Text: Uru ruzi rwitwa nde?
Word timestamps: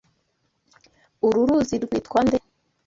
Uru 1.27 1.41
ruzi 1.47 1.75
rwitwa 1.83 2.19
nde? 2.25 2.37